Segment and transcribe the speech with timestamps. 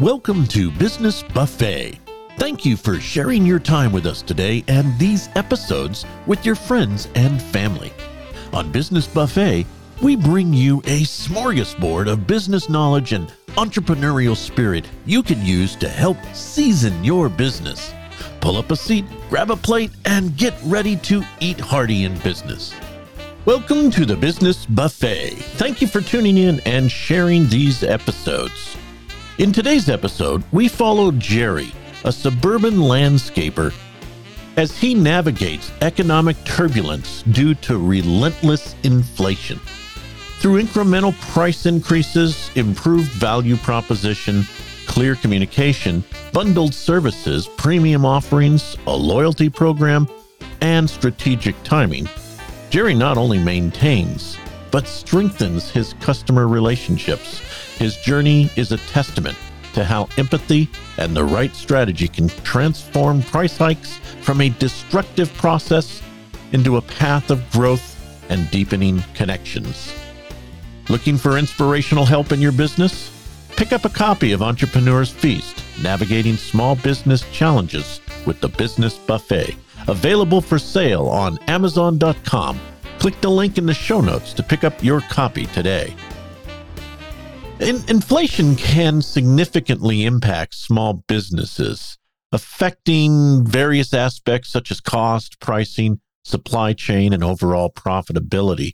[0.00, 1.98] Welcome to Business Buffet.
[2.38, 7.06] Thank you for sharing your time with us today and these episodes with your friends
[7.14, 7.92] and family.
[8.54, 9.66] On Business Buffet,
[10.00, 15.88] we bring you a smorgasbord of business knowledge and entrepreneurial spirit you can use to
[15.90, 17.92] help season your business.
[18.40, 22.72] Pull up a seat, grab a plate, and get ready to eat hearty in business.
[23.44, 25.34] Welcome to the Business Buffet.
[25.58, 28.78] Thank you for tuning in and sharing these episodes.
[29.40, 31.72] In today's episode, we follow Jerry,
[32.04, 33.72] a suburban landscaper,
[34.58, 39.58] as he navigates economic turbulence due to relentless inflation.
[40.40, 44.44] Through incremental price increases, improved value proposition,
[44.84, 46.04] clear communication,
[46.34, 50.06] bundled services, premium offerings, a loyalty program,
[50.60, 52.06] and strategic timing,
[52.68, 54.36] Jerry not only maintains,
[54.70, 57.40] but strengthens his customer relationships.
[57.80, 59.38] His journey is a testament
[59.72, 66.02] to how empathy and the right strategy can transform price hikes from a destructive process
[66.52, 67.96] into a path of growth
[68.28, 69.94] and deepening connections.
[70.90, 73.10] Looking for inspirational help in your business?
[73.56, 79.56] Pick up a copy of Entrepreneur's Feast Navigating Small Business Challenges with the Business Buffet
[79.88, 82.60] available for sale on Amazon.com.
[82.98, 85.96] Click the link in the show notes to pick up your copy today.
[87.60, 91.98] In- inflation can significantly impact small businesses,
[92.32, 98.72] affecting various aspects such as cost, pricing, supply chain, and overall profitability.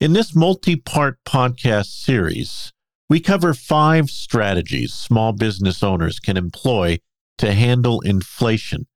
[0.00, 2.72] In this multi part podcast series,
[3.08, 6.98] we cover five strategies small business owners can employ
[7.38, 8.86] to handle inflation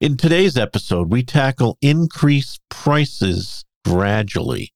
[0.00, 4.72] in today's episode, we tackle increased prices gradually.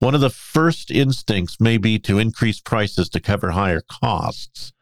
[0.00, 4.72] One of the first instincts may be to increase prices to cover higher costs.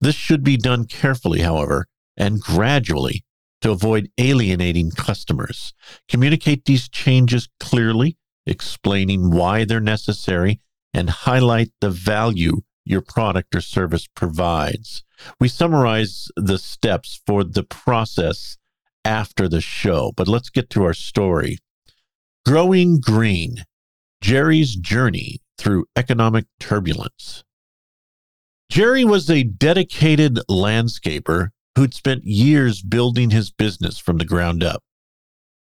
[0.00, 3.24] This should be done carefully, however, and gradually
[3.60, 5.72] to avoid alienating customers.
[6.08, 8.16] Communicate these changes clearly,
[8.46, 10.60] explaining why they're necessary,
[10.92, 15.04] and highlight the value your product or service provides.
[15.38, 18.56] We summarize the steps for the process
[19.04, 20.12] after the show.
[20.16, 21.58] But let's get to our story.
[22.44, 23.64] Growing Green
[24.20, 27.42] Jerry's Journey Through Economic Turbulence.
[28.70, 34.82] Jerry was a dedicated landscaper who'd spent years building his business from the ground up.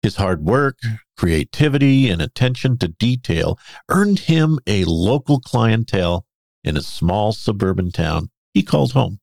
[0.02, 0.78] His hard work,
[1.16, 3.58] creativity, and attention to detail
[3.88, 6.26] earned him a local clientele
[6.64, 9.20] in a small suburban town he called home.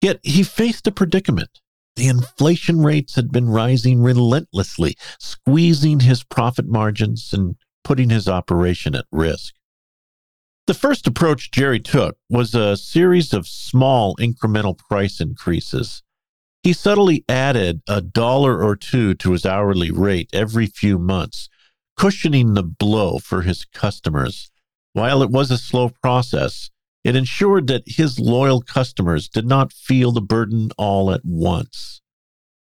[0.00, 1.60] Yet he faced a predicament.
[1.94, 8.94] The inflation rates had been rising relentlessly, squeezing his profit margins and putting his operation
[8.94, 9.54] at risk.
[10.66, 16.02] The first approach Jerry took was a series of small incremental price increases.
[16.62, 21.48] He subtly added a dollar or two to his hourly rate every few months,
[21.96, 24.50] cushioning the blow for his customers.
[24.92, 26.70] While it was a slow process,
[27.02, 32.02] it ensured that his loyal customers did not feel the burden all at once.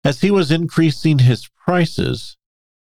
[0.03, 2.37] As he was increasing his prices,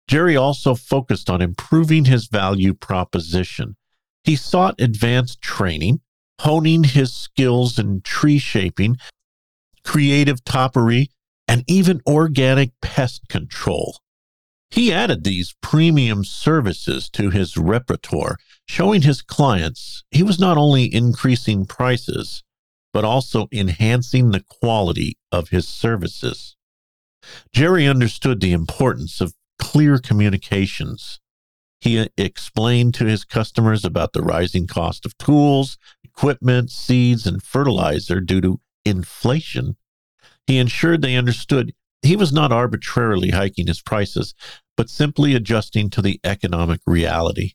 [0.09, 3.75] Jerry also focused on improving his value proposition.
[4.23, 6.01] He sought advanced training,
[6.41, 8.97] honing his skills in tree shaping,
[9.83, 11.11] creative topiary,
[11.47, 13.99] and even organic pest control.
[14.71, 18.37] He added these premium services to his repertoire,
[18.67, 22.43] showing his clients he was not only increasing prices,
[22.93, 26.55] but also enhancing the quality of his services.
[27.53, 29.35] Jerry understood the importance of
[29.69, 31.19] clear communications.
[31.79, 38.19] He explained to his customers about the rising cost of tools, equipment, seeds, and fertilizer
[38.19, 39.75] due to inflation.
[40.47, 44.33] He ensured they understood he was not arbitrarily hiking his prices,
[44.75, 47.51] but simply adjusting to the economic reality.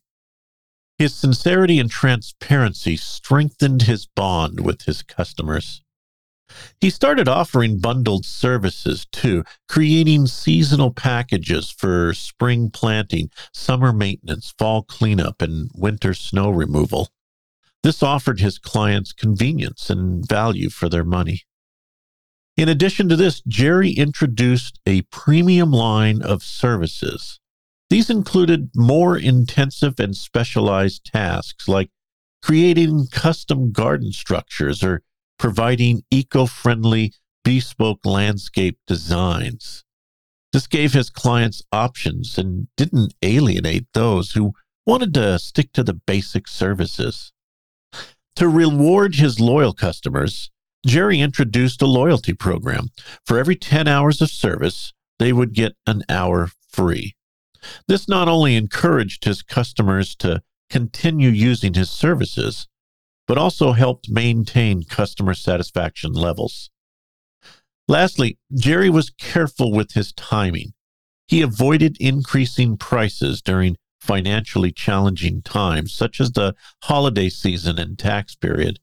[0.99, 5.83] His sincerity and transparency strengthened his bond with his customers.
[6.81, 14.83] He started offering bundled services too, creating seasonal packages for spring planting, summer maintenance, fall
[14.83, 17.09] cleanup, and winter snow removal.
[17.83, 21.43] This offered his clients convenience and value for their money.
[22.57, 27.41] In addition to this, Jerry introduced a premium line of services.
[27.91, 31.91] These included more intensive and specialized tasks like
[32.43, 35.03] creating custom garden structures or
[35.39, 37.13] providing eco friendly,
[37.45, 39.85] bespoke landscape designs.
[40.53, 44.53] This gave his clients options and didn't alienate those who
[44.87, 47.33] wanted to stick to the basic services.
[48.37, 50.51] To reward his loyal customers,
[50.87, 52.89] Jerry introduced a loyalty program.
[53.25, 57.15] For every 10 hours of service, they would get an hour free.
[57.89, 62.69] This not only encouraged his customers to continue using his services,
[63.27, 66.71] but also helped maintain customer satisfaction levels.
[67.89, 70.73] Lastly, Jerry was careful with his timing.
[71.29, 78.35] He avoided increasing prices during financially challenging times, such as the holiday season and tax
[78.35, 78.79] period.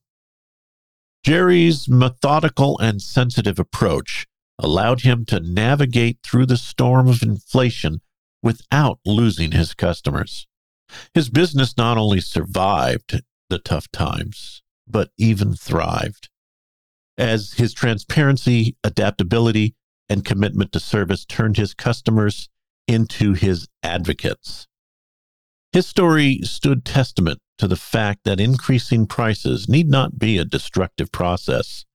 [1.23, 4.25] Jerry's methodical and sensitive approach
[4.57, 8.01] allowed him to navigate through the storm of inflation
[8.41, 10.47] without losing his customers.
[11.13, 16.29] His business not only survived the tough times, but even thrived.
[17.17, 19.75] As his transparency, adaptability,
[20.09, 22.49] and commitment to service turned his customers
[22.87, 24.67] into his advocates.
[25.73, 31.11] His story stood testament to the fact that increasing prices need not be a destructive
[31.11, 31.85] process,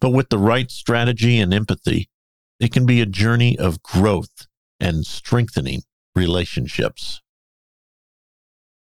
[0.00, 2.08] but with the right strategy and empathy,
[2.58, 4.46] it can be a journey of growth
[4.80, 5.82] and strengthening
[6.16, 7.20] relationships.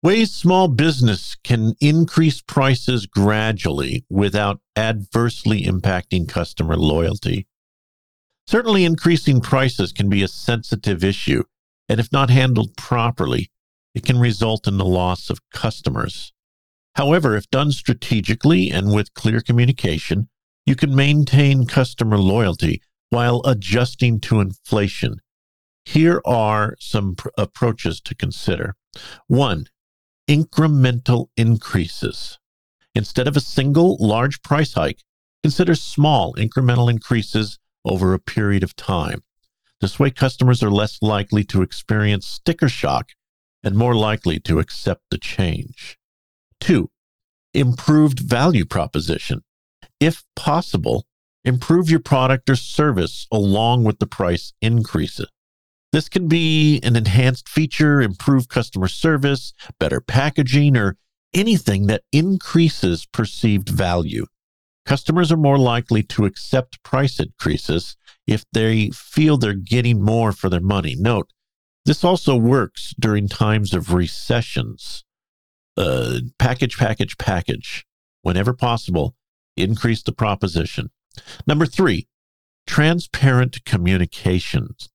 [0.02, 7.48] Ways small business can increase prices gradually without adversely impacting customer loyalty.
[8.48, 11.44] Certainly, increasing prices can be a sensitive issue,
[11.90, 13.52] and if not handled properly,
[13.94, 16.32] it can result in the loss of customers.
[16.96, 20.30] However, if done strategically and with clear communication,
[20.66, 25.18] you can maintain customer loyalty while adjusting to inflation.
[25.84, 28.76] Here are some pr- approaches to consider.
[29.28, 29.66] One,
[30.30, 32.38] incremental increases.
[32.94, 35.02] Instead of a single large price hike,
[35.42, 39.24] consider small incremental increases over a period of time.
[39.82, 43.10] This way, customers are less likely to experience sticker shock
[43.64, 45.98] and more likely to accept the change.
[46.60, 46.92] Two,
[47.54, 49.42] improved value proposition.
[50.00, 51.06] If possible,
[51.44, 55.28] improve your product or service along with the price increases.
[55.92, 60.98] This can be an enhanced feature, improved customer service, better packaging, or
[61.34, 64.26] anything that increases perceived value.
[64.86, 67.96] Customers are more likely to accept price increases
[68.28, 70.96] if they feel they're getting more for their money.
[70.96, 71.30] Note,
[71.86, 75.04] this also works during times of recessions.
[75.76, 77.86] Uh, package, package, package.
[78.22, 79.16] Whenever possible,
[79.56, 80.92] increase the proposition.
[81.48, 82.08] Number three,
[82.68, 84.90] transparent communications.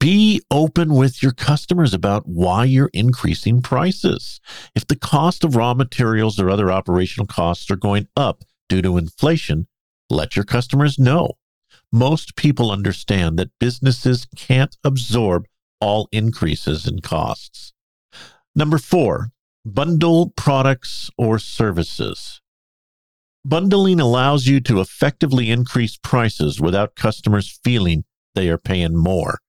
[0.00, 4.40] Be open with your customers about why you're increasing prices.
[4.74, 8.96] If the cost of raw materials or other operational costs are going up due to
[8.96, 9.66] inflation,
[10.08, 11.32] let your customers know.
[11.92, 15.46] Most people understand that businesses can't absorb
[15.82, 17.74] all increases in costs.
[18.54, 19.32] Number four,
[19.66, 22.40] bundle products or services.
[23.44, 28.04] Bundling allows you to effectively increase prices without customers feeling
[28.34, 29.40] they are paying more.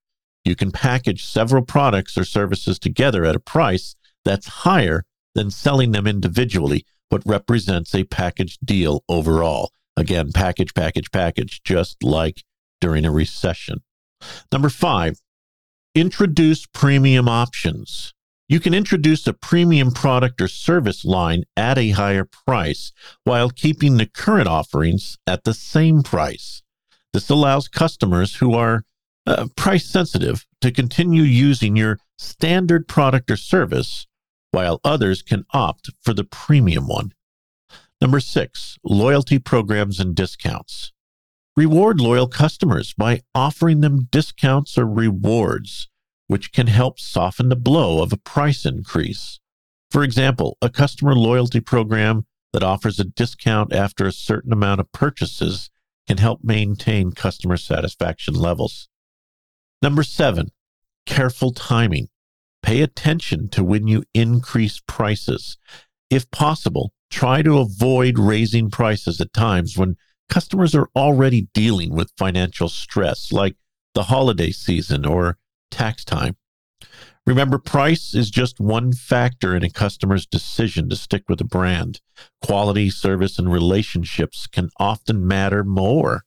[0.44, 3.96] You can package several products or services together at a price
[4.26, 5.04] that's higher
[5.36, 9.72] than selling them individually, but represents a package deal overall.
[9.96, 12.44] Again, package, package, package, just like
[12.80, 13.84] during a recession.
[14.52, 15.20] Number five,
[15.94, 18.14] introduce premium options.
[18.48, 22.92] You can introduce a premium product or service line at a higher price
[23.24, 26.62] while keeping the current offerings at the same price.
[27.14, 28.84] This allows customers who are
[29.28, 34.08] uh, price sensitive to continue using your standard product or service,
[34.52, 37.12] while others can opt for the premium one.
[38.02, 40.92] Number six, loyalty programs and discounts.
[41.56, 45.90] Reward loyal customers by offering them discounts or rewards,
[46.28, 49.40] which can help soften the blow of a price increase.
[49.92, 54.92] For example, a customer loyalty program that offers a discount after a certain amount of
[54.92, 55.70] purchases
[56.08, 58.90] can help maintain customer satisfaction levels.
[59.82, 60.52] Number seven,
[61.06, 62.08] careful timing.
[62.62, 65.58] Pay attention to when you increase prices.
[66.10, 69.98] If possible, try to avoid raising prices at times when
[70.30, 73.56] customers are already dealing with financial stress, like
[73.96, 75.38] the holiday season or
[75.72, 76.36] tax time.
[77.26, 82.02] Remember, price is just one factor in a customer's decision to stick with a brand.
[82.44, 86.24] Quality, service, and relationships can often matter more,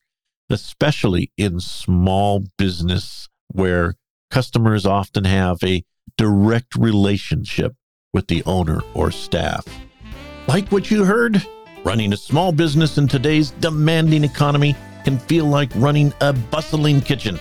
[0.51, 3.95] especially in small business where
[4.31, 5.85] customers often have a
[6.17, 7.75] direct relationship
[8.13, 9.67] with the owner or staff.
[10.47, 11.45] Like what you heard?
[11.85, 17.39] Running a small business in today's demanding economy can feel like running a bustling kitchen.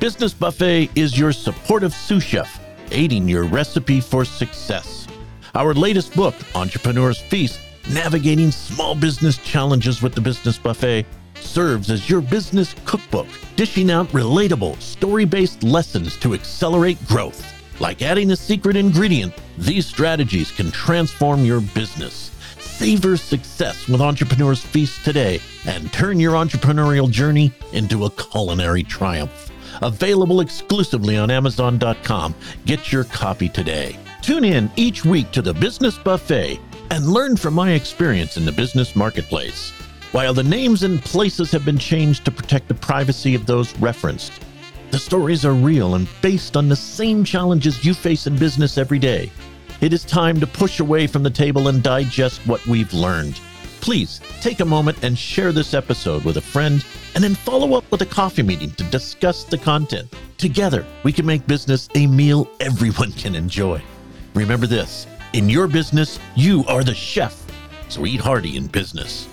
[0.00, 2.60] Business Buffet is your supportive sous chef,
[2.92, 5.08] aiding your recipe for success.
[5.54, 7.60] Our latest book, Entrepreneur's Feast,
[7.90, 11.06] Navigating Small Business Challenges with the Business Buffet
[11.54, 17.40] serves as your business cookbook, dishing out relatable, story based lessons to accelerate growth.
[17.80, 22.32] Like adding a secret ingredient, these strategies can transform your business.
[22.58, 29.52] Savor success with Entrepreneur's Feast today and turn your entrepreneurial journey into a culinary triumph.
[29.80, 32.34] Available exclusively on Amazon.com.
[32.66, 33.96] Get your copy today.
[34.22, 36.58] Tune in each week to the Business Buffet
[36.90, 39.72] and learn from my experience in the business marketplace.
[40.14, 44.32] While the names and places have been changed to protect the privacy of those referenced,
[44.92, 49.00] the stories are real and based on the same challenges you face in business every
[49.00, 49.32] day.
[49.80, 53.40] It is time to push away from the table and digest what we've learned.
[53.80, 57.90] Please take a moment and share this episode with a friend and then follow up
[57.90, 60.14] with a coffee meeting to discuss the content.
[60.38, 63.82] Together, we can make business a meal everyone can enjoy.
[64.34, 67.44] Remember this in your business, you are the chef,
[67.88, 69.28] so eat hearty in business.